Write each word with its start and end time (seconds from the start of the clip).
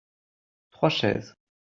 Trois 0.71 0.89
chaises. 0.89 1.35